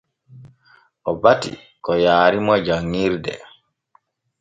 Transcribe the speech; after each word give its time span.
O 1.09 1.11
bati 1.21 1.51
ko 1.83 1.91
yaarimo 2.05 2.53
janŋirde. 2.65 3.33